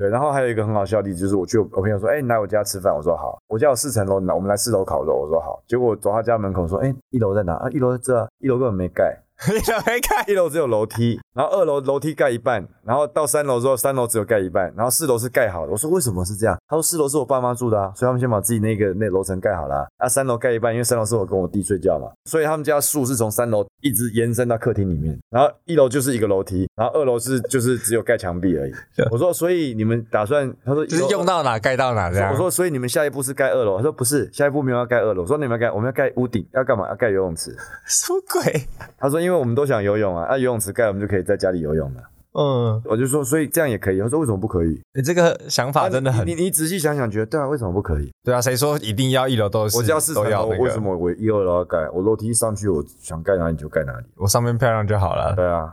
[0.00, 7.52] 对，然后还有一个很好笑的例子，就是我去我朋友说，哎，你来我家吃饭，我说好，我家有四层楼，我们来四楼烤肉，我说好，结果走他家门口说，哎，一楼在哪？
[7.56, 9.14] 啊，一楼在这，啊一楼根本没盖。
[9.48, 10.28] 你怎么没看？
[10.28, 15.72] 一楼只有楼梯，然后二楼楼梯盖一半，然后到三楼之后，三楼只有盖一半，然后四楼是盖好的。
[15.72, 16.58] 我说为什么是这样？
[16.68, 19.88] 他说四楼是我爸妈住的啊，所以他们先把自己那个那楼层盖好了。
[19.96, 28.72] 啊，三楼盖一半，因为三楼是我跟我弟睡觉嘛，所以他们家树是从三楼一直延伸到客厅里面，然后一楼就是一个楼梯，然后二楼是就是只有盖墙壁而已。
[29.10, 30.54] 我说所以你们打算？
[30.66, 32.30] 他说就是用到哪盖到哪这样。
[32.30, 33.78] 我说所以你们下一步是盖二楼？
[33.78, 35.22] 他说不是，下一步没有要盖二楼。
[35.22, 36.86] 我说你们要盖，我们要盖屋顶，要干嘛？
[36.90, 37.56] 要盖游泳池。
[37.88, 38.66] 什么鬼？
[38.98, 40.16] 他说因为我们都想游泳。
[40.16, 42.02] 啊，那游泳池盖，我们就可以在家里游泳了。
[42.32, 43.98] 嗯，我就说，所以这样也可以。
[43.98, 44.80] 他说为什么不可以？
[44.94, 46.24] 你这个想法真的很……
[46.24, 48.08] 你你仔细想想，觉得对啊，为什么不可以？
[48.22, 49.76] 对啊，谁说一定要一楼都是？
[49.76, 51.88] 我家四层楼，为什么我一二楼要盖？
[51.92, 55.34] 我楼梯上去，我想盖哪里就盖哪里，我上面漂亮就好了。
[55.34, 55.72] 对啊。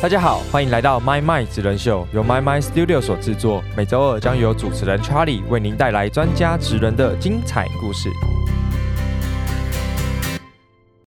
[0.00, 3.62] 大家好，欢迎来到 My My 职人秀，由 My My Studio 所制作。
[3.76, 8.08] 每周二将由主持人 Charlie 为您带来专家职人的精彩故事。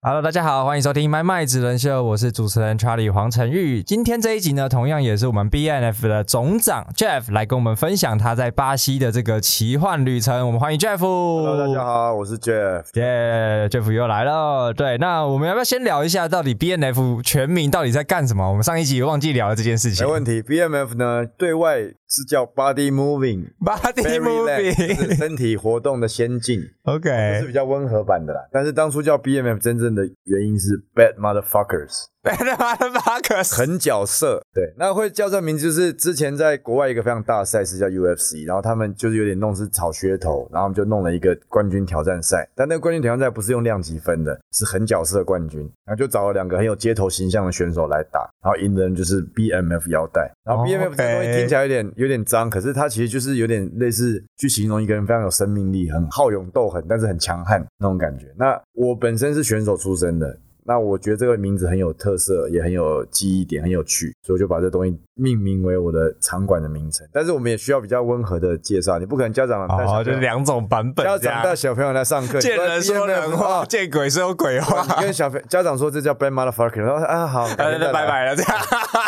[0.02, 3.84] Hello，大家好，欢迎收听《麦麦子人秀》，我是主持人 Charlie 黄晨玉。
[3.84, 10.48] 今天这一集呢，同样也是我们 BNF 的总长 Jeff 来跟我们分享他在巴西的这个奇幻旅程。
[10.48, 11.00] 我们欢迎 Jeff。
[11.00, 12.86] Hello，大家好，我是 Jeff。
[12.94, 14.72] 耶，Jeff 又来了。
[14.72, 18.50] 对，那我们要不要先聊一下，到底 BNF 全名到底在干什么？
[18.50, 20.06] 我们上一集忘记聊了这件事情。
[20.08, 21.92] 没问题，BNF 呢，对外。
[22.12, 26.60] 是叫 body moving，body moving， 身体活动的先进。
[26.86, 28.42] OK，是比较温和版的啦。
[28.52, 32.07] 但是当初叫 BMF 真正的原因是 bad motherfuckers。
[33.56, 58.26] 很角色，对，那会叫这名字，就是之前在国外一个非常大的赛事叫 UFC，然后他们就是有点弄是炒噱头，然后他们就弄了一个冠军挑战赛，但那个冠军挑战赛不是用量级分的，是很角色冠军，然后就找了两个很有街头形象的选手来打，然后赢的人就是 BMF 腰带，然后 BMF 这东西听起来有点有点脏，可是它其实就是有点类似去形容一个人非常有生命力，很好勇斗狠，但是很强悍那种感觉。
[58.38, 60.38] 那我本身是选手出身的。
[60.70, 67.08] 那我觉得这个名字很有特色，也很有记忆点，很有趣，所以我就把这东西命名为我的场馆的名称。
[67.12, 78.52] 但是我们也需要比较温和的介绍，你不可能家长哦，就两种版本，家长带小朋友来上课，见人说人话，见鬼说鬼话，跟小朋家长说这叫 bad motherfucker，然后啊好，那 拜拜了这样。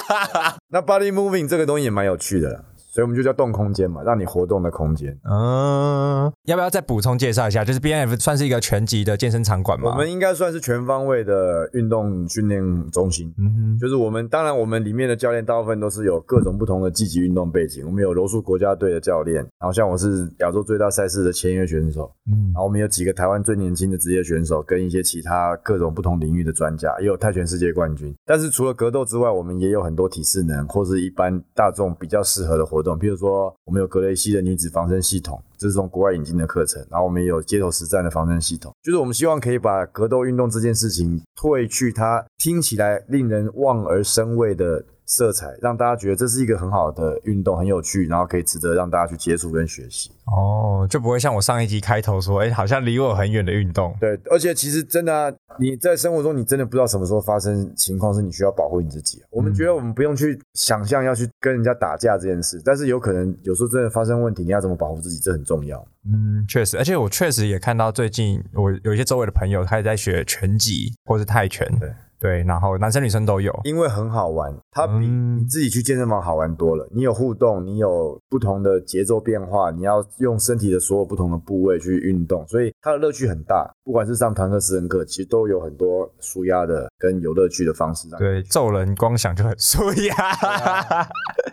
[0.74, 2.66] 那 body moving 这个东西也蛮有趣的。
[2.92, 5.18] 所以我们就叫动空间嘛，让你活动的空间。
[5.24, 7.64] 嗯，要不要再补充介绍一下？
[7.64, 9.92] 就是 B N F 算是一个全级的健身场馆吗？
[9.92, 13.34] 我们应该算是全方位的运动训练中心。
[13.38, 17.86] 嗯，就是我们当然我们里面的教练大部分都是有各种不同的积极运动背景。
[17.86, 22.12] 我们有柔术国家队的教练，然后像我是亚洲最大赛事的签约选手。
[22.28, 28.14] 嗯，然后我们有几个台湾最年轻的职业选手，跟一些其他各种不同领域的专家，也有泰拳世界冠军。
[28.26, 32.81] 但是除了格斗之外，我们也有很多体适能或是一般大众比较适合的活。
[33.00, 36.86] 比如说，我们有格雷西的女子防身系统，这是从国外引进的课程。
[36.90, 44.84] 然后我们也有街头实战的防身系统，就是我们希望可以把格斗运动这件事情褪去它听起来令人望而生畏的。
[45.12, 50.10] 色彩让大家觉得这是一个很好的运动，很有趣，然后可以值得让大家去接触跟学习。
[50.26, 53.94] 哦，就不会像我上一集开头说，哎，好像离我很远的运动。
[54.00, 59.22] 对，而且其实真的，你在生活中你真的不知道什么时候发生情况是你需要保护你自己。
[59.30, 65.86] 我们觉得我们不用去想象要去跟人家打架这件事，但是有可能有时候真的发生问题，你要怎么保护自己，这很重要。
[66.06, 71.68] 嗯，确实，而且我确实也看到最近我有一些周围的朋友，他也在学拳击或是泰拳。
[71.78, 71.92] 对。
[72.22, 76.88] 对，然后男生女生都有，因为很好玩，它比你自己去健身房好玩多了。
[76.92, 83.68] 你有互动，你有不同的节奏变化，你要用身体的所有不同的部位去运动，所以它的乐趣很大。
[83.84, 88.08] 不管是上团课、私人课，其实都有很多舒压的跟有乐趣的方式。
[88.20, 90.16] 对，揍人光想就很舒压，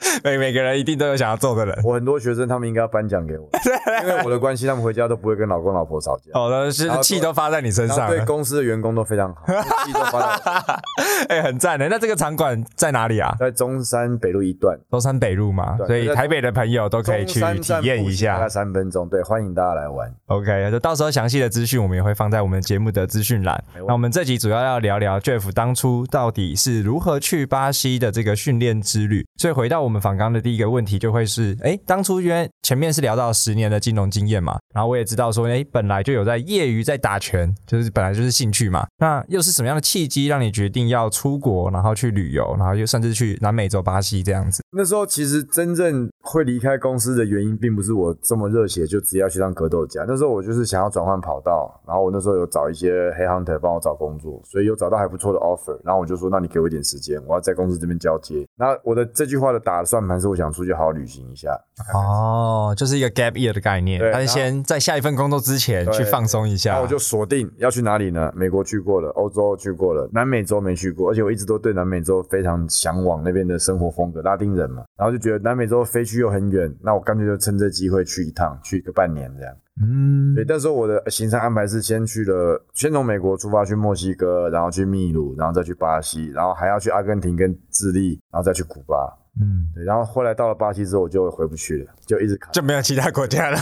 [0.24, 1.78] 每每个人一定都有想要揍的人。
[1.84, 3.48] 我很多学生他们应该要颁奖给我，
[4.02, 6.30] 因为我的关系，他们回家都不会跟老公老婆吵架。
[6.34, 9.42] 好的，是气都发在你身上，对公司的员工都非常好，
[9.86, 10.80] 气都发在。
[11.28, 11.88] 哎，很赞的。
[11.88, 13.34] 那这个场馆在哪里啊？
[13.38, 15.76] 在中山北路一段，中山北路嘛。
[15.86, 19.08] 所以台北的朋友都可以去体验一下，大概三分钟。
[19.08, 20.12] 对，欢迎大家来玩。
[20.26, 23.62] OK，就到时候详细的资讯我们也会放在我们节目的资讯栏。
[23.86, 29.26] 那我们这集主要要聊聊 Jeff 当初到底是如何去巴西的这个训练之旅。
[29.36, 38.86] 所以回到我们访刚的第一个问题，就会是：哎，当初因为前面是聊到十年的金融经验嘛，然后我也知道说，哎，本来就有在业余在打拳，就是本来就是兴趣嘛。
[38.98, 40.88] 那又是什么样的契机让你决定？
[40.88, 44.62] 要出国，然后去旅游，然后又甚至去南美洲、巴西这样子。
[44.70, 50.04] 那时候其实真正会离开公司的原因，并不是我这么热血就直接要去当格斗家。
[50.06, 55.78] 那时候我就是想要转换跑道，然后我那时候有找一些黑 hunter 帮我找工作，所以有找到还不错的 offer。
[55.84, 58.46] 然后我就说，那你给我一点时间，我要在公司这边交接。
[58.58, 61.56] 那我的这句话的打算盘是，我想出去好好旅行一下。
[61.94, 66.76] 哦，就是一个 gap year 的概念，他是先在下一份工作之前去放松一然下。
[66.76, 68.32] 后我就锁定要去哪里呢？
[68.34, 79.54] 美国去过了，欧洲去过了，南美洲没去过，而且我一直都对南美洲非常向往那边的生活风格，拉丁人嘛，然后就觉得南美洲飞去又很远，那我干脆就趁这机会去一趟，去个半年这样。
[79.80, 88.96] 嗯所以那时候我的行程安排是先去了，先从美国出发去墨西哥，然后去秘鲁，然后再去巴西，然后还要去阿根廷跟智利，然后再去古巴。
[89.40, 92.50] 嗯，对，然后后来到了巴西之后，我就回不去了，就一直卡。
[92.50, 93.58] 就没有其他国家了。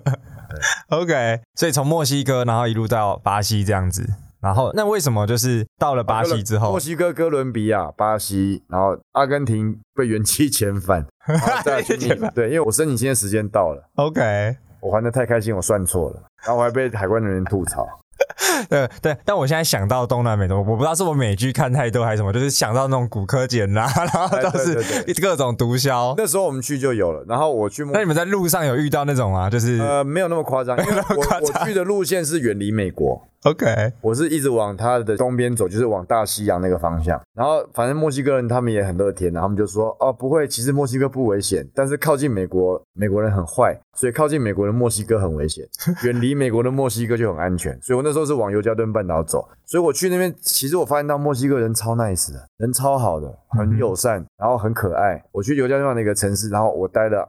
[0.88, 4.06] OK，所以从墨西哥，然后一路到巴西这样子。
[4.40, 12.26] 然后那为什么就是到了巴西之后墨，西哥、哥伦比亚、巴西，然后阿根廷被原期遣返， 然后再去秘鲁。
[12.34, 17.86] 对，因为我申请签的时间到了，OK，我还的太开心，我算错了，然后我还被海关人员吐槽。
[18.68, 24.74] 对对，但我现在想到东南美洲，我不知道是我美剧看太多还是什么，就是想到那种骨科碱呐， 然后哎都是
[25.04, 26.14] 对各种毒枭。
[26.16, 29.48] 那时候我们去就有了，然后我去那你们在路上有遇到那种啊？
[29.50, 37.20] 就是、呃没有那么夸张，因为我夸张我去的路线是远离美国，OK，我是一直往它的东边走，就是往大西洋那个方向。
[37.34, 45.64] 然后反正墨西哥人他们也很乐天，然后他们就说哦不会，其实墨西哥不危险，但是靠近美国，美国人很坏，所以靠近美国的墨西哥很危险，
[46.02, 47.78] 远离美国的墨西哥就很安全。
[47.80, 55.22] 所以我那时候是往尤加敦半岛走，所以我去那边，其实我发现到墨西哥人超 nice 的，人超好的，很友善，然后很可爱。
[55.32, 57.28] 我去尤加敦半岛那个城市，然后我待了。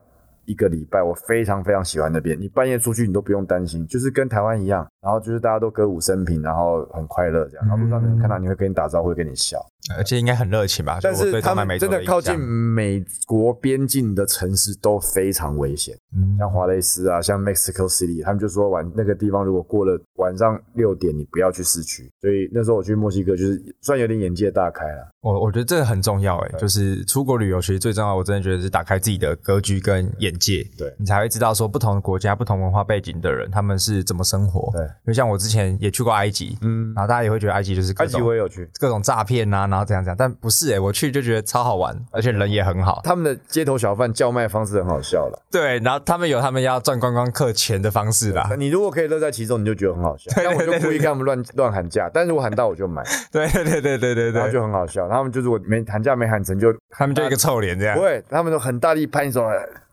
[0.51, 2.37] 一个礼拜，我非常非常喜欢那边。
[2.39, 7.67] 你半夜出去，你都不用担心，就是跟台湾一样，然后就是大家都歌舞升平，然后很快乐这样。
[7.67, 9.57] 然后路上人看到你会跟你打招呼，会跟你笑。
[9.97, 10.99] 而且应该很热情吧？
[11.01, 22.11] 但是他们真的靠近美国边境的城市都非常危险，嗯像华雷斯啊，像 Mexico City，他们就说晚那个地方如果过了晚上六点，你不要去市区。
[22.21, 25.11] 所以那时候我去墨西哥，就是算有点眼界大开了。
[25.21, 34.71] 我我觉得这个很重要哎，就是出国旅游，其实最重要，我真的觉得是打开自己的格局跟眼界，对你才会知道说不同的国家、不同文化背景的人他们是怎么生活。
[34.75, 43.01] 对，就像我之前也去过埃及，嗯，然后大家也会觉得埃及就是各埃及种我也有去，各种诈骗啊，然后怎样怎样，但不是哎，我去就觉得超好玩，而且人也很好。
[43.03, 45.39] 他们的街头小贩叫卖方式很好笑了。
[45.51, 48.49] 对，然后他们有他们要赚观光客钱的方式啦。
[48.57, 50.31] 你如果可以乐在其中，你就觉得很好笑。
[50.35, 55.10] 但我就故意跟他们乱乱喊价，但是我喊到我就买，对对对对对对然后对，就很好笑。
[55.11, 58.01] 他们就如果没喊价没喊成就他们就一个臭脸这样不。
[58.01, 59.45] 会，他们都很大力拍你手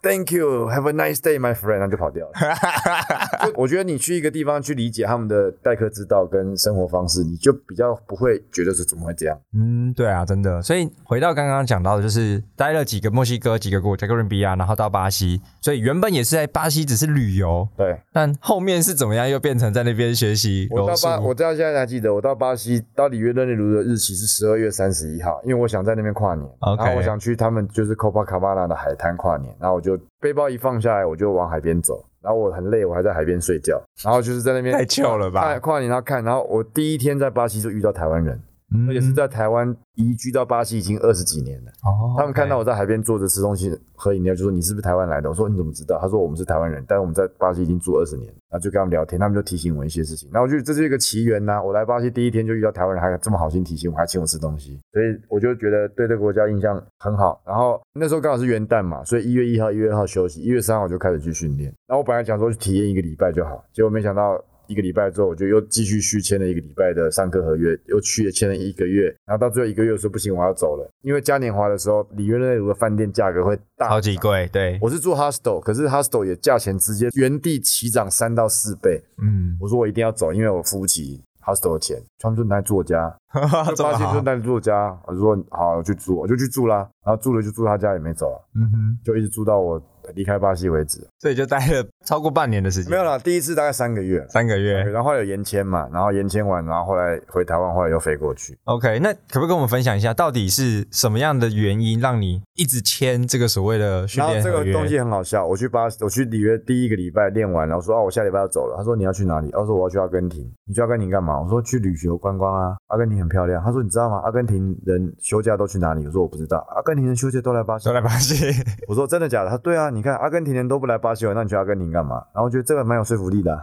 [0.02, 2.32] ，Thank you, have a nice day, my friend，然后就跑掉了。
[3.46, 9.38] 就我觉得你去一个地方去理解他们的待客之道跟生活方式，你就比较不会觉得是怎么会这样。
[9.54, 10.60] 嗯，对啊，真的。
[10.62, 15.40] 所以回到刚刚讲到的，就是待了几个墨西哥几个国家，哥伦比亚，然后到巴西。
[15.60, 20.66] 所以原本也是在巴西只是旅游，对，但后面是怎么样又变成在那边学习？
[20.70, 29.87] 我到巴，我到现在还记得，我到巴西到里约热内卢的日期是十二月三十一号，因为我想在那边跨年然后我想去他们就是 Copacabana 的海滩跨年，然后我就
[30.20, 38.40] 背包一放下来，我就往海边走，然后我很累，我还在海边睡觉，然后就是在那边太 chill 了吧跨跨年然后看，然后我第一天在巴西就遇到台湾人，
[38.74, 41.70] 嗯而且是在台湾移居到巴西已经二十几年了。
[41.84, 45.28] 哦他们看到我在海边坐着吃东西、喝饮料，就说你是不是台湾来的？
[45.30, 45.98] 我说你怎么知道？
[45.98, 50.28] 他说我们是台湾人，但是我们在巴西已经住二十年，然后就跟他们聊天，他们就提醒我一些事情。
[50.32, 57.40] 然觉得这是一个奇缘呐、我来巴西第一天就遇到台湾人，还这么好心提醒我，还请我吃东西，所以我就觉得对这个国家印象很好。
[57.46, 61.72] 然后那时候刚好是元旦嘛，所以一月一号、一月二号休息，一月三号我就开始去训练。
[61.86, 64.38] 然后我本来想说去体验一个礼拜就好，结果没想到。
[64.68, 74.22] 一个礼拜之后，我就又继续续签了一个礼拜的上课合约，又去签了一个月，然后到最后一个月说不行，我要走了，因为嘉年华的时候，里约热内卢的饭店价格会大超级涨。
[74.22, 79.02] 贵，对，我是住 hostel，可是 hostel 也价钱直接原地起涨三到四倍。
[79.22, 82.00] 嗯，我说我一定要走，因为我付不起 hostel 的钱。
[82.18, 86.88] 他们就拿来作家，这么好巴西就，拿来作家，我就说好，我去住，我就去住啦。
[87.04, 89.80] 然后住了就住他家，也没走啊，嗯哼，就一直住到我
[90.14, 91.06] 离开巴西为止。
[91.18, 94.82] 所以就待了超过半年的时间，没有啦，第一次大概三个月，三个月。
[94.84, 98.56] 然后后来有延签嘛，然后延签完，然后后来回台湾，后来又飞过去。
[98.64, 104.64] OK，那可不可以跟我们分享一下，到底是什么样的原因让你一直签这个所谓的训然后练合约？
[104.64, 108.76] 这个东西很好笑，我去巴，我去里约第一个礼拜练完，然后说哦，我下礼拜要走了。
[108.78, 109.50] 他说你要去哪里？
[109.52, 110.50] 我说我要去阿根廷。
[110.64, 111.40] 你去阿根廷干嘛？
[111.40, 113.62] 我说去旅游观光啊，阿根廷很漂亮。
[113.62, 114.20] 他说你知道吗？
[114.24, 116.04] 阿根廷人休假都去哪里？
[116.06, 116.58] 我说我不知道。
[116.74, 117.92] 阿根廷人休假都来巴西都。
[117.92, 118.46] 来巴西，
[118.88, 119.50] 我说真的假的？
[119.50, 122.16] 他说对啊，你看阿根廷人都不来巴西玩，那你去阿根廷干嘛？
[122.34, 123.62] 然后我觉得这个蛮有说服力的啊、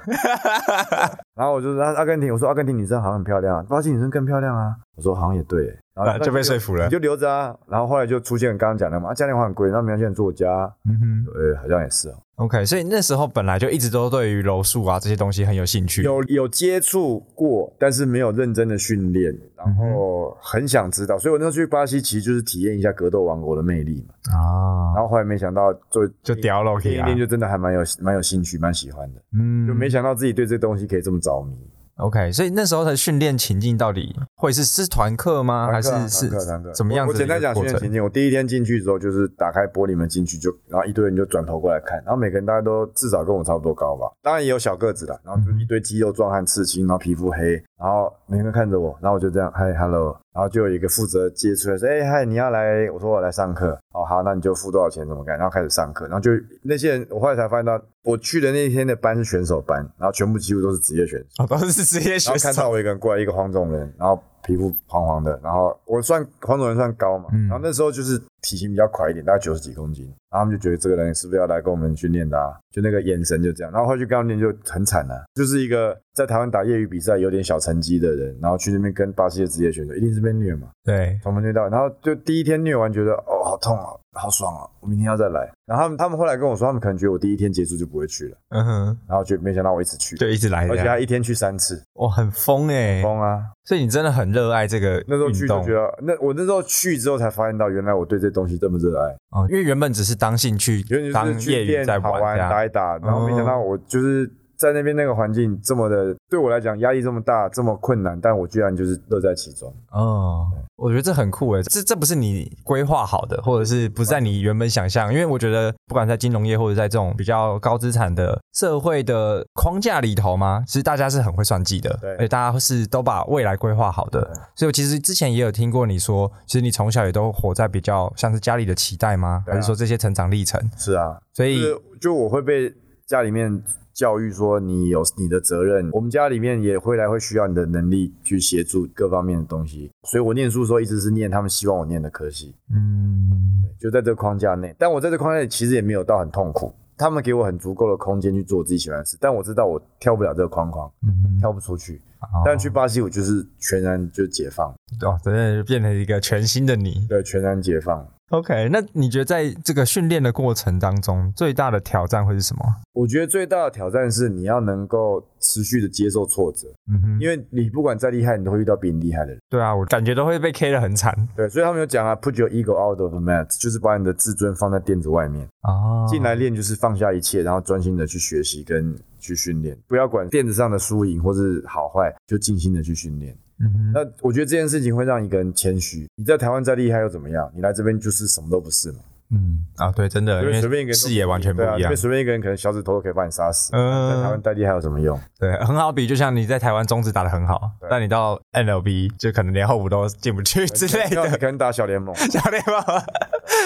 [1.36, 4.76] 然后我就说阿阿根廷，我说阿根廷女生好像很漂亮啊，巴西女生更漂亮啊。
[4.96, 7.56] 我说好像也对耶，然后就被说服了你就留着啊。
[7.68, 10.48] 然后后来就出现刚刚讲的嘛，啊，嘉年华很贵，那没关系，作家，
[10.86, 12.16] 嗯哼呃，好像也是哦。
[12.36, 16.04] ，OK，所以那时候本来就一直都对于柔术啊这些东西很有兴趣。
[16.04, 24.14] 有有接触过，但是没有认真的训练，然后很想知道，所以我那时候去巴西其实就是体验一下格斗王国的魅力嘛。
[24.38, 31.56] 啊，然后后来没想到就就屌了练一啊练就真的还蛮有蛮有兴趣，蛮喜欢的，嗯就没想到自己对这东西可以这么着迷。
[31.98, 35.70] OK，所以那时候的训练情境到底会是是团课吗？
[35.72, 37.56] 还是是团课怎么样子我我简单讲？
[37.56, 52.92] 训练情境，我第一天进去之后，就是打开玻璃门进去就，然后一堆人就转头过来看，然后每个人大家都至少跟我差不多高吧，当然也有小个子啦，然后就一堆肌肉壮汉、刺青，然后皮肤黑，然后每个人看着我，然后我就这样嗨 hello，然后就有一个负责接出来说，哎嗨，你要来？
[52.92, 55.38] 我说我来上课，哦好，那你就付多少钱怎么干？
[55.38, 61.44] 然后开始上课，然后就那些人，我后来才发现到，我去的那天的班是选手班，然后全部几乎都是职业选手。
[61.44, 62.32] 哦，都是职业选手。
[62.34, 67.48] 后看到我一个人过来，一个黄种人，然后皮肤黄黄的，然后我算黄种人算高嘛，嗯。
[67.48, 72.54] 然后那时候就是体型比较快一点，大概九十几公斤，然后他们就觉得这个人是不是要来跟我们训练的啊？
[72.72, 91.00] 就那个眼神就这样，然后后来去跟他们练就很惨了、就是一个在台湾打业余比赛有点小成绩的人，然后去那边跟巴西的职业选手，一定是被虐嘛，对，从头虐到，然后就第一天虐完觉得哦好痛啊，好爽啊，我明天要再来，然后他们他们后来跟我说，他们可能觉得我第一天结束就不会去了，嗯哼，然后就没想到我一直去，对一直来而且他。
[91.06, 93.04] 一天去三次，哇，很疯哎！
[93.04, 93.40] 疯啊！
[93.66, 99.16] 所以你真的很热爱这个那时候去就觉得，那我那时候去之后才发现到，原来我对这东西这么热爱。
[99.32, 102.38] 哦，因为原本只是当兴趣当业余在玩好玩。
[102.38, 109.74] 打一打，然后没想到我就是在那边那个环境这么的，对我来讲压力这么大，这么困难，但我居然就是乐在其中。
[109.92, 124.22] 哦，我觉得这很酷诶，这这不是你规划好的，或者是不在你原本想象，因为我觉得不管在金融业或者在这种比较高资产的社会的框架里头嘛，其实大家是很会算计的，对而且大家是都把未来规划好的。
[124.56, 129.44] 所以我其实之前也有听过你说，其实你从小也都活在比较像是家里的期待吗？
[129.48, 130.60] 啊还是说这些成长历程？
[130.78, 132.74] 是啊，所以就就我会被
[133.06, 133.64] 家里面
[133.96, 142.54] 教育说你有你的责任，我们家里面也会来会需要你的能力去协助各方面的东西，所以我念书的时候一直是念他们希望我念的科系。
[142.72, 144.76] 嗯，就在这个框架内。
[144.78, 152.02] 但我在这个框架内其实也没有到很痛苦，他们给我很足够的空间去做我自己喜欢的事，但我知道我跳不了这个框框，嗯跳不出去。
[152.20, 154.72] 哦但去巴西，我就是全然就解放，
[155.04, 157.06] 哦，真的变成一个全新的你。
[157.08, 158.06] 对，全然解放。
[158.32, 162.64] OK，那你觉得在这个训练的过程当中，最大的挑战会是什么？
[162.94, 169.38] 我觉得最大的挑战是你要能够持续的接受挫折，嗯哼，因为你不管再厉害，你都会遇到比你厉害的人。
[169.48, 175.48] 对啊，我感觉都会被 K 的很惨对，所以他们有讲啊，put your ego out of the mat，就是把你的自尊放在垫子外面。
[175.62, 183.36] 哦进来练就是放下一切，然后专心的去学习跟去训练，不要管垫子上的输赢或是好坏，就尽心的去训练。
[183.60, 186.08] 嗯哼，那我觉得这件事情会让一个人谦虚。
[186.16, 187.50] 你在台湾再厉害又怎么样？
[187.56, 189.00] 你来这边就是什么都不是嘛。
[189.32, 191.96] 嗯啊，对，真的，因为随便一个人视野完全不对啊，一样因为。
[191.96, 193.72] 随便一个人可能小指头都可以把你杀死。
[193.74, 195.20] 嗯在台湾再厉害有什么用？
[195.40, 201.24] 对，很好比，就像你在台湾中指打的很好，但你到 NLB 就可能连后补都进不去之类你的。
[201.38, 202.14] 可能打小联盟。
[202.30, 202.76] 小联盟，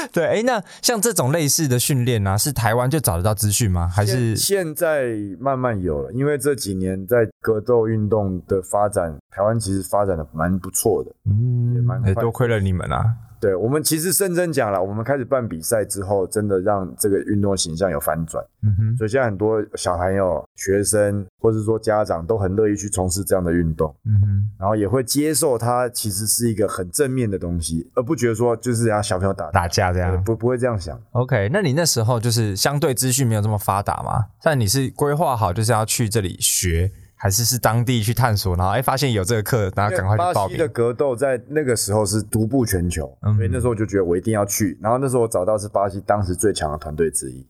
[0.14, 3.88] 对，哎，那像这种类似的训练啊，是台湾就找得到资讯吗？
[3.88, 11.12] 还是现现在慢慢有了，因为这几年在格斗运动的发展，台湾其实发展的蛮不错的。
[11.26, 11.76] 嗯
[12.06, 13.16] 也多亏了你们啊。
[13.40, 18.44] 对我们其实认真讲了，我们开始办比赛之后，真的让这个运动形象有反转。
[18.62, 24.28] 嗯哼，所以现在很多小朋友、学生，或者说家长都很乐意去从事这样的运动，嗯哼，
[24.60, 30.22] 然后也会接受它其实是一个很正面的东西，而不觉得说就是让小朋友打打架这样。
[30.24, 31.00] 不不会这样想。
[31.12, 34.26] OK，那你那时候就是相对资讯没有这么发达嘛？
[34.44, 40.68] 但你是规划好就是要去这里学，还是是当地去探索，然后哎发现有这个课，然后赶快去报名巴西的？
[40.70, 44.80] 格斗在那个时候是独步全球，嗯所以那时候我就觉得我一定要去。
[44.82, 47.46] 然后那时候我找到是巴西当时最强的团队之一，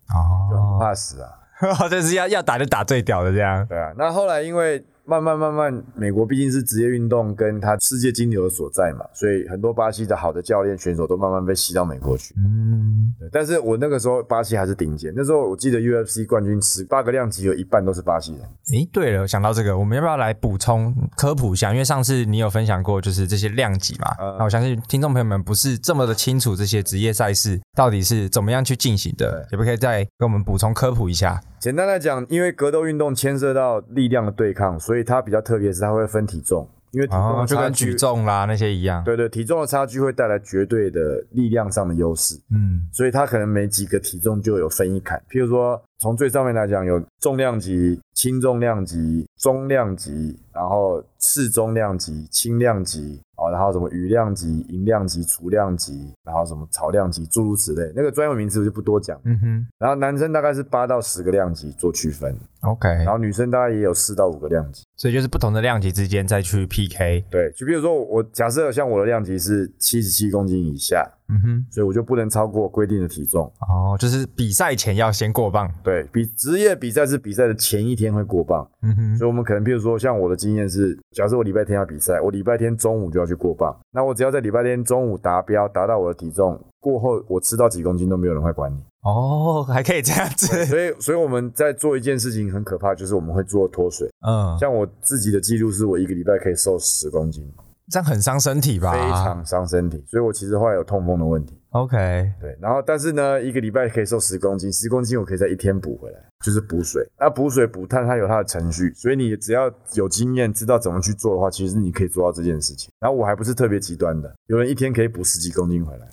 [0.50, 1.30] 就很哦，怕死啊。
[1.92, 3.64] 就是要要打就打最屌的这样。
[3.68, 12.36] 对啊，那后来因为慢慢慢慢，美国毕竟是职业运动跟它世界金流的所在嘛，所以很多巴西的好的教练选手都慢慢被吸到美国去。
[12.38, 18.42] 嗯，对，但是我那个时候巴西还是顶尖，那时候我记得 UFC 冠军十八个量级有一半都是巴西人。
[18.72, 21.72] 诶，对了，想到这个，我们要不要来补充科普一下？
[21.72, 31.42] 因为上次你有分享过，就是这些量级嘛，嗯那我相信听众朋友们不是这么的清楚这些职业赛事到底是怎么样去进行的，可不可以再跟我们补充科普一下？
[31.60, 39.04] 简单来讲，因为格斗运动牵涉到力量的对抗，所以它比较特别是它会分体重，因为体重就跟举，重啦那些一样。
[39.04, 42.40] 对对，体重的差距会带来绝对的力量上的优势。
[42.52, 45.22] 嗯所以它可能每几个体重就有分一坎。
[45.30, 53.22] 譬如说从最上面来讲，有重量级、轻重量级、中量级，然后次中量级、轻量级。
[53.36, 57.90] 哦，然后什么羽量级、银量级、储量级，然后什么草量级，诸如此类。
[57.96, 59.18] 那个专有名词我就不多讲。
[59.24, 59.68] 嗯哼。
[59.78, 62.36] 然后男生大概是八到十个量级做区分。
[62.60, 62.90] OK。
[62.90, 64.84] 然后女生大概也有四到五个量级。
[64.98, 67.24] 所以就是不同的量级之间再去 PK。
[67.30, 71.10] 对，就比如说我假设像我的量级是七十七公斤以下。
[71.30, 75.72] 嗯哼，所以我就不能超过规定的体重哦，就是比赛前要先过磅。
[75.84, 78.68] 对比职业比赛是比赛的前一天会过磅。
[78.82, 83.78] 嗯哼，所以我们可能，比如说像我的经验是，假设我礼拜天要比赛，我礼拜天中午就要去过磅。
[83.92, 88.84] 那我只要在礼拜天中午达标，达到我的体重过后，我吃到几公斤都没有人会管你。
[89.04, 90.66] 哦，还可以这样子。
[90.66, 94.10] 所以，所以我们在做一件事情很可怕，就是我们会做脱水。
[94.28, 97.50] 嗯，像我自己的记录是我一个礼拜可以瘦十公斤。
[97.90, 98.94] 这样很伤身体吧？
[98.94, 101.60] 非常伤身体，所以我其实后来有痛风的问题。
[101.72, 101.98] OK，
[102.40, 107.08] 对，然后但是呢，一个礼拜可以瘦十公斤，十公斤我可以在一天补回来，就是补水。
[107.20, 112.92] 那补水补碳它有它的程序，所以你只要有经验，知道怎么去做的话，其实你可以做到这件事情。
[113.00, 116.08] 然后我还不是特别极端的，有人一天可以补十几公斤回来。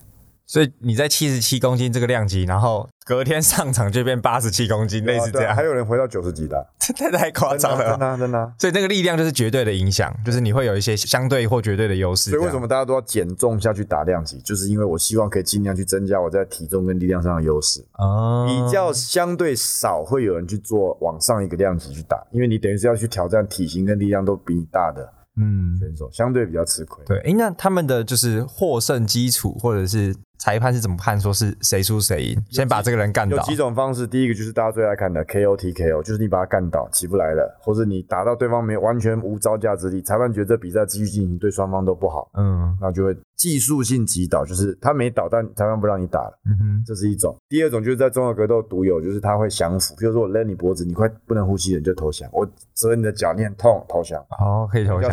[0.46, 5.54] 所以你在七十七公斤这个量级，然后隔天上场就变八十七公斤，类似这样。
[5.54, 8.52] 还有人回到九十几的， 这太太夸张了，真的真的。
[8.58, 12.30] 所以那个力量就是绝对的影响，就是你会有一些相对或绝对的优势。
[12.30, 14.38] 所以为什么大家都要减重下去打量级？
[14.42, 17.84] 就是因为我希望可以尽量去增加我在体重跟力量上的优势。
[17.94, 25.12] 哦，比较相对少会有人去做往上一个量级去打，因为你等于是要去挑战体型跟力量都比你大的。
[25.38, 27.04] 嗯，选手相对比较吃亏。
[27.04, 32.44] 对，哎，那他们的就是获胜基础，或者是裁判是怎么判，说是谁输谁赢？
[32.50, 33.36] 先把这个人干倒。
[33.36, 46.38] 有几种方式，第一个就是大家最爱看的 KO、TKO，就是你把他干倒，起不来了，或者你打到对方没有完全无招架之力，裁判觉得这比赛继续进行对双方都不好，嗯，那就会技术性击倒，就是他没倒，但裁判不让你打了。
[46.44, 47.36] 嗯哼，这是一种。
[47.48, 52.28] 第二种就是在综合格斗独有，就是他会降服，比如说我勒你脖子，你快不能呼吸了，你就投降。
[52.32, 54.20] 我折你的脚，你很痛，投降。
[54.38, 55.10] 哦，可以投降。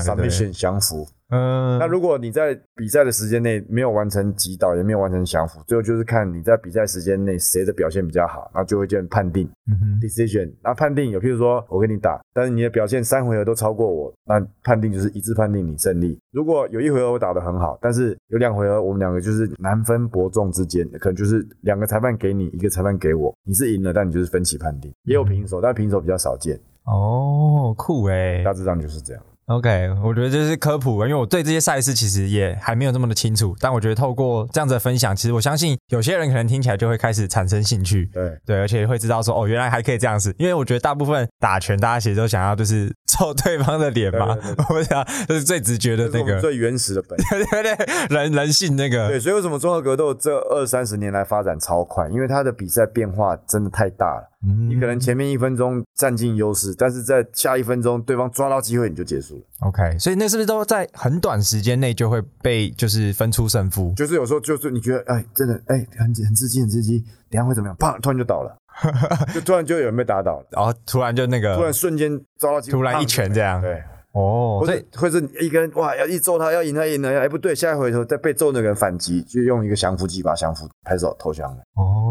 [0.51, 1.07] 降服。
[1.33, 10.51] 嗯，那如果你在比赛的时间内没有完成击倒，也没有完成降服，最后就是看你在比赛时间内谁的表现比较好，然后就会进行判定嗯，decision。
[10.61, 16.19] 那判定有，譬如说我跟你打，但是你的表现三回合都超过我，那判定就是一致判定你胜利。
[16.31, 26.59] 如果有一回合我打得很好，但是有两回合我们两个就是难分伯仲之间，可能就是两个裁判给你，一个裁判给我，你是赢了，但你就是分歧判定，也有平手，但平手比较少见。
[26.85, 29.23] 哦，酷哎，大致上就是这样。
[29.47, 33.53] OK，我觉得这是科普，因为我对这些赛事其实也还没有那么的清楚。
[33.59, 38.09] 但我觉得透过这样子的分享，其实我相信有些人可能听起来就会开始产生兴趣。
[38.13, 40.33] 对对，而且会知道说哦，原来还可以这样子。
[40.37, 44.37] 因为我觉得大部分打拳，大家其实都想要就是揍对方的脸嘛，
[44.73, 49.09] 我想这是最直觉的那个最原始的本对 对对，人人性那个。
[49.09, 52.07] 对，所以为什么综合格斗这二三十年来发展超快？
[52.07, 54.29] 因为它的比赛变化真的太大了。
[54.45, 59.41] 你可能前面一分钟占尽优势，但是在下一分钟对方抓到机会你就结束了。
[59.61, 63.93] OK，所以那是不是都在很短时间内就会被就是分出胜负？
[63.95, 67.77] 就是有时候就是你觉得哎真的哎很很刺激很刺激，等下会怎么样？
[67.77, 68.53] 砰，突然就倒了，
[69.33, 73.61] 就突然就有人被打倒了，然后突然就那个突然瞬间抓到机会，突然一拳这样。
[73.61, 81.63] 对，哦，或者或者一个人哇要一揍他要赢他赢了，哎不对，下一回头再被揍那个人反击，就用一个降服技把降服拍手投降了。
[81.75, 82.02] 哦。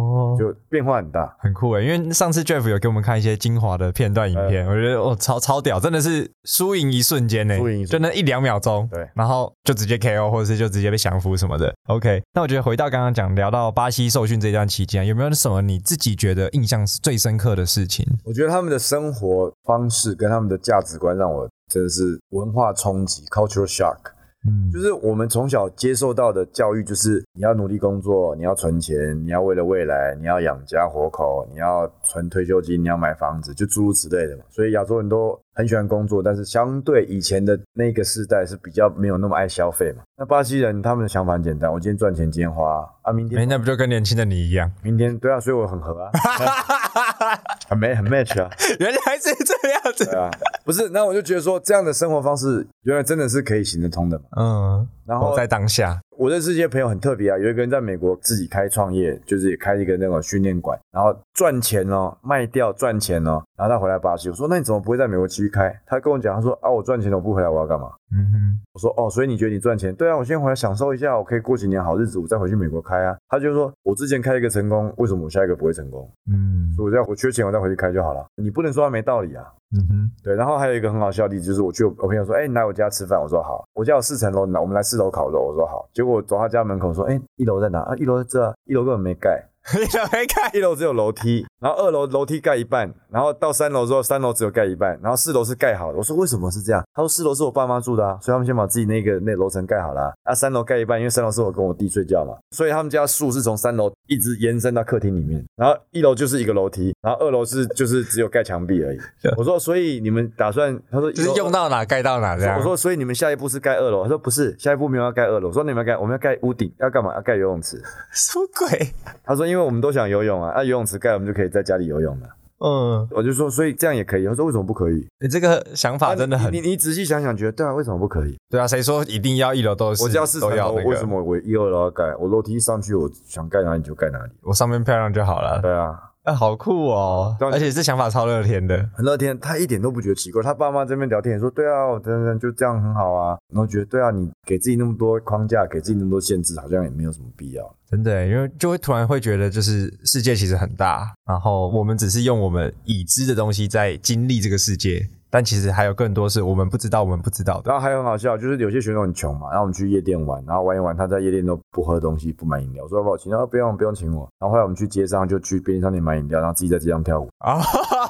[0.42, 1.84] 就变化很大，很酷诶！
[1.84, 11.72] 因为上次 Jeff 有给我们看一些精华的片段影片，我觉得哦超超屌，真的是输赢一瞬间呢，输赢就那一两秒钟，对，然后就直接 KO 或者是就直接被降服什么的。
[11.86, 18.06] OK，那我觉得回到刚刚讲聊到巴西受训这段期间，有没有什么你自己觉得印象最深刻的事情？
[18.24, 23.98] 我觉得他们的生活方式跟他们的价值观让我真的是文化冲击 （cultural shock）。
[24.44, 34.42] 嗯，就是我们从小接受到的教育，就是你要努力工作，你要存钱，你要为了未来，你要养家活口，你要存退休金，你要买房子，就诸如此类的嘛。
[34.50, 40.02] 所以亚洲人都很喜欢工作，但是相对以前的那个时代是比较没有那么爱消费嘛。
[40.16, 44.70] 那巴西人他们的想法很简单，我今天赚钱，今天花啊，明天那不就跟年轻的你一样？
[44.82, 46.10] 明天对啊，所以我很合啊，
[47.68, 50.30] 很 match 很 match 啊，原来是这样子啊，
[50.64, 50.88] 不是？
[50.88, 54.24] 那我就觉得说这样的生活方式，原来真的是可以行得通的嘛。
[54.36, 56.00] 嗯，然后在当下。
[56.22, 65.76] 我认识一些朋友很特别啊，有一个人在美国自己开创业，就是也开一个那种训练馆，然后赚钱哦，卖掉赚钱哦，然后他回来巴西，我说那你怎么不会在美国继续开？
[65.84, 67.90] 他跟我讲，他说啊，我赚钱了，我不回来我要干嘛？
[68.14, 69.92] 嗯哼，我说哦，所以你觉得你赚钱？
[69.96, 73.16] 对啊，我先回来享受一下，我可以过几年好日子，我再回去美国开啊。
[73.28, 76.08] 他就说，我之前开一个成功，为什么我下一个不会成功？
[76.32, 78.24] 嗯，所以我要我缺钱，我再回去开就好了。
[78.36, 79.44] 你不能说他没道理啊。
[79.74, 80.34] 嗯哼，对。
[80.34, 85.88] 然后还有一个很好笑的例子，就是我去我朋友说，哎，你来我家吃饭，我说好，我家有四层楼，来我们来四楼烤肉，我说好。
[85.92, 87.80] 结果走他家门口说，哎，一楼在哪？
[87.80, 89.48] 啊，一楼在这，一楼根本没盖。
[89.78, 95.98] 一楼没盖，一楼只有楼梯，然后二楼楼梯盖一半，然后到三楼之后，三楼只有盖一半，然后四楼是盖好的。
[95.98, 96.82] 我说为什么是这样？
[96.94, 100.34] 他说四楼是我爸妈住的啊，所以他们先把自己那个那楼层盖好了啊。
[100.34, 108.98] 三楼盖一半，因为三楼是我跟我弟睡觉嘛，所以他们家树是从三楼一直延伸到客厅里面，然后一楼就是一个楼梯，然后二楼是就是只有盖墙壁而已。
[109.38, 110.78] 我说所以你们打算？
[110.90, 112.58] 他说就是用到哪盖到哪这样。
[112.58, 114.02] 我说所以你们下一步是盖二楼？
[114.02, 115.48] 他说不是，下一步没有要盖二楼。
[115.48, 117.14] 我说你们要盖，我们要盖屋顶，要干嘛？
[117.14, 117.80] 要盖游泳池。
[118.12, 118.92] 什么鬼？
[119.24, 122.28] 他说因为我们都想游泳啊，啊游泳池盖我们就可以在家里游泳了。
[122.64, 124.24] 嗯，我就说所以这样也可以。
[124.24, 125.06] 他说为什么不可以？
[125.20, 126.52] 你这个想法真的很……
[126.52, 128.38] 你你仔细想想，觉得对啊，为什么不可以？
[128.48, 130.04] 对啊，谁说一定要一楼都是？
[130.04, 132.14] 我要四层楼，为什么我一二楼要盖？
[132.16, 135.60] 我楼梯上去，我想盖哪里就盖哪里，我上面漂亮就好了。
[135.60, 136.11] 对啊。
[136.24, 137.36] 啊，好酷哦！
[137.40, 139.36] 而且这想法超乐天的，很乐天。
[139.40, 140.40] 他一点都不觉得奇怪。
[140.40, 155.08] 他爸妈这边聊天也说：“对啊，等等，就这样很好啊。”然后觉得：“对啊，你给自己那么多框架，给自己那么多限制，好像也没有什么必要。”真的，因为就会突然会觉得，就是世界其实很大，然后我们只是用我们已知的东西在经历这个世界。
[155.32, 157.70] 但其实还有更多是我们不知道，我们不知道的。
[157.70, 163.32] 然后还有很好笑，就是有些选手很穷嘛，然后我们去夜店玩，然后玩一玩，他在夜店都不喝东西，不买饮料，说要不要请？
[163.32, 164.28] 然后不用，不用请我。
[164.38, 167.58] 然后后来我们去街上，就去便利商店买饮料，然后自己在街上跳舞啊，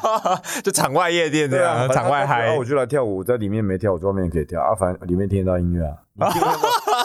[0.65, 2.47] 就场外夜店这样，场外嗨。
[2.47, 5.97] 然后我就来跳舞，在里面没跳，我在外面可以跳啊，反正里面听得到音乐啊，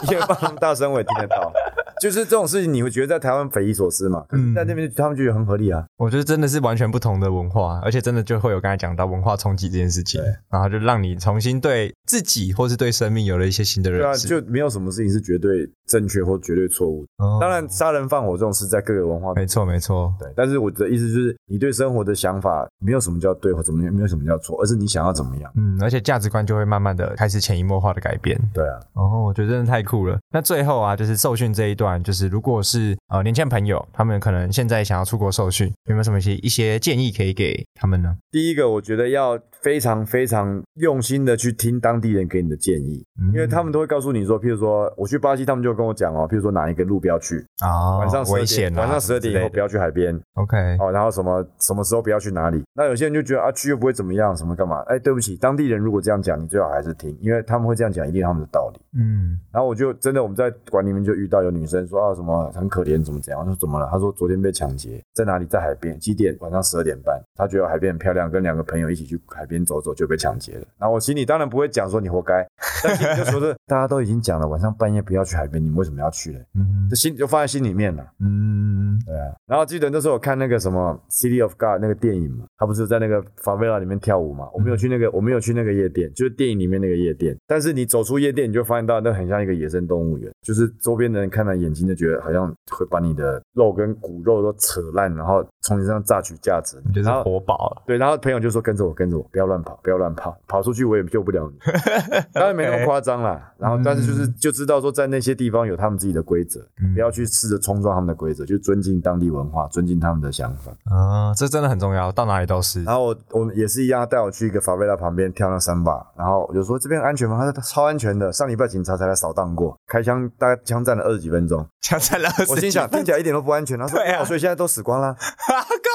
[0.02, 1.52] 你听得到，大声我也听得到。
[2.00, 4.24] 就是这种事情，你会觉得在台湾匪夷所思嘛？
[4.32, 5.84] 嗯，在那边他们就觉得很合理啊。
[5.98, 10.22] 我觉得真的是完全不同的文化，而且真的就会有刚才讲到文化冲击这件事情，
[10.52, 14.28] 然后就让你重新对自己或是对生命有了一些新的认识。
[14.28, 17.04] 对啊，就没有什么事情是绝对正确或绝对错误。
[17.42, 20.14] 当然，杀人放火这种事在各个文化没错没错。
[20.20, 25.52] 对，但是我的意思就是，你对生活的想法没有什么叫对或怎么样，没有什么叫错，而是你想要怎么样。
[25.56, 28.40] 嗯，而且价值观就会慢慢的开始潜移默化的改变。
[28.54, 30.18] 对啊，哦，我觉得真的太太酷了。
[30.32, 38.16] 那最后啊，就是受训这一段，就是如果是呃年轻朋友，他们可能现在想要出国受训，有没有什么一些一些建议可以给他们呢？
[38.32, 52.64] 第一个，我觉得要非常非常用心的去听当地人给你的建议，因为他们都会告诉你说，譬如说我去巴西，他们就跟我讲哦，譬如说哪一个路不要去啊，晚上危险，晚上十二点以后不要去海边，OK，哦，然后什么什么时候不要去哪里？
[52.74, 54.80] 那有些人就觉得啊，去又不会怎么样，什么干嘛？
[54.84, 58.80] 哎，对不起，当地人如果这样讲，你最好还是听，因为他们会这样讲，一定有他们的道理。
[58.98, 63.42] 嗯，然后我就真的我们在馆里面就遇到有女生说啊什么很可怜，怎么怎样？
[63.42, 63.90] 我说怎么了？
[63.92, 65.46] 她说昨天被抢劫，在哪里？
[65.46, 66.34] 在海边，几点？
[66.40, 67.22] 晚上十二点半。
[67.36, 70.66] 她觉得海边很漂亮，跟两个朋友一起去海边走走，就被抢劫了。
[70.78, 72.48] 然后我心里当然不会讲说你活该，
[72.84, 76.40] 但心里就说是大家都已经讲了，晚上半夜不要去海边，你们为什么要去呢？
[76.56, 78.06] 嗯，这心就放在心里面了。
[78.20, 79.34] 嗯，对啊。
[79.46, 84.50] 然后记得那时候我看那个什么《City of God》那个电影嘛，他不是在那个 Favela 里面跳舞嘛？
[84.54, 87.36] 我没有去那个，我没有去那个夜店，就是电影里面那个夜店。
[87.48, 97.84] 但是你走出夜店，你就发现到那很像一个野生动物园，就是周边的人看了眼睛就觉得好像会把你的肉跟骨肉都扯烂，然后从你身上榨取价值，就是活宝了。
[97.86, 101.60] 对，然后朋友就说跟着我，跟着我，不要乱跑，不要乱跑，跑出去我也救不了你。
[102.34, 106.60] 当然没那么夸张啦，然后但是就是就知道说在那些地方有他们自己的规则，
[106.96, 110.72] 不要去试着冲撞他们的规则，就尊敬当地文化，尊敬他们的想法。
[110.86, 112.84] 啊，这真的很重要，到哪里都是。
[112.84, 117.38] 然后我我也是一样，带我去一个法贝拉旁边跳那三把，然后我就说这边安全吗？
[117.38, 122.52] 他说超安全的，上礼拜警察才来扫荡过，开枪大概枪战了二十几分钟，枪战了二十。
[122.52, 123.78] 我心想听起来一点都不安全。
[123.78, 125.16] 他说对啊，所以现在都死光了。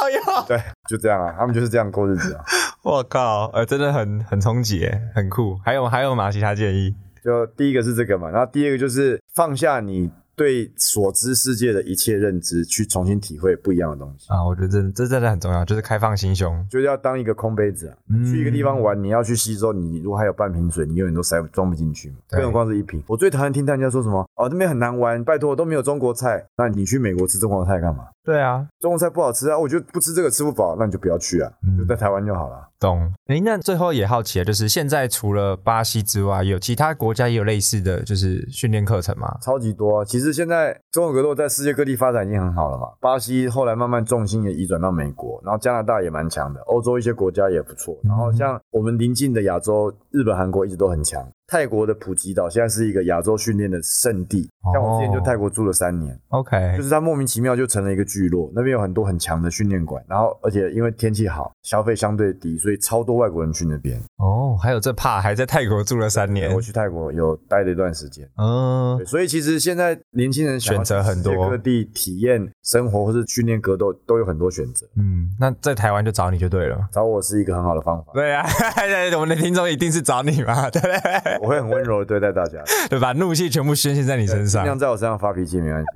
[0.00, 0.44] 靠药。
[0.46, 2.45] 对，就这样啊，他们就是这样过日子啊。
[2.83, 5.57] 我靠，呃，真的很很冲击，很酷。
[5.64, 6.31] 还有还有吗？
[6.31, 6.95] 其他建议？
[7.25, 10.11] 就第一个是这个嘛，然后第二个就是放下你。
[10.35, 14.42] 对所知世界的一切认知，去重新体会不一样的东西啊！
[14.42, 17.95] 我觉得这这真的很重要，就是开放心胸，就是要当一个空杯子啊。
[18.25, 22.16] 去一个地方玩，你要去吸收，你如果还有半瓶水，你永远都塞装不进去嘛。
[22.31, 23.01] 更何况是一瓶。
[23.07, 28.05] 我最讨厌听大家说什么哦，那边很难玩，拜托都没有中国菜，那你去美国吃中国菜干嘛？
[28.24, 32.68] 对啊，中国菜不好吃啊，我觉得不吃这个吃不饱，那你就不要去啊，就在台湾就好了。
[32.78, 33.12] 懂。
[33.26, 39.37] 哎，那最后也好奇啊，就是现在除了巴西之外，有其他国家也有类似的就是训练课程吗？
[39.42, 40.04] 超级多。
[40.04, 42.88] 其实现在中国格斗在世界各地发展已经很好了嘛。
[43.00, 47.96] 巴西后来慢慢重心也移转到美国，然后加拿大也蛮强的，欧洲一些国家也不错。
[48.04, 51.20] 然后像我们邻近的亚洲，日本、韩国一直都很强。
[51.46, 64.00] 泰国的普吉岛现在是一个亚洲训练的圣地，像我之前就泰国住了三年，OK，就是它莫名其妙就成了一个聚落，那边有很多很强的训练馆，然后而且因为天气好，消费相对低，所以超多外国人去那边。
[64.16, 68.28] 哦，哦，还有这怕还在泰国住了三年我，去泰国有待了一段时间。
[68.36, 74.86] 嗯，，所以其实现在年轻人选择很多各地体验生活或是训练格斗都有很多选择。
[74.96, 76.78] 嗯，那在台湾就找你就对了。
[76.92, 81.38] 找我是一个很好的方法，对啊， 对，我们的听众一定是找你嘛，对不对？
[81.40, 84.64] 我会很温柔的对待大家，对，把怒气全部宣泄在你身尽上。
[84.64, 85.86] 量在我身上发脾气没关系。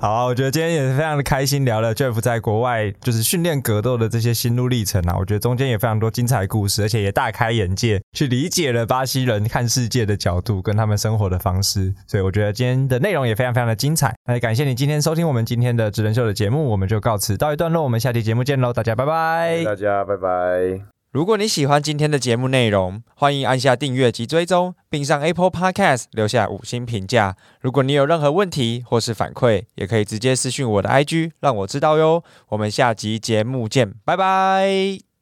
[0.00, 5.16] 好啊，我觉得今天也是非常的开心，聊了 Jeff 在国外就是训练格斗的这些心路历程啊。
[5.18, 11.94] 我觉得中间也非常多精彩的故事，而且也大开眼界，去理解了巴西人看世界的角度跟他们生活的方式。
[12.06, 14.14] 所以我觉得今天的内容也非常非常的精彩。
[14.26, 19.64] 那也感谢你今天收听我们今天的职人秀的节目，我们就告辞到一段落，我们下期节目见喽，大家拜拜。
[19.64, 20.84] 大家拜拜。
[21.12, 27.36] 如果你喜欢今天的节目内容，欢迎按下订阅及追踪，并上 Apple Podcast 留下五星评价。
[27.60, 32.24] 如果你有任何问题或是反馈，也可以直接私讯我的 IG，让我知道哟。
[32.48, 35.13] 我们下集节目见，拜拜。